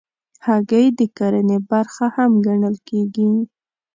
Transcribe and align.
هګۍ 0.45 0.85
د 0.97 0.99
کرنې 1.17 1.57
برخه 1.69 2.05
هم 2.15 2.31
ګڼل 2.45 2.75
کېږي. 2.87 3.29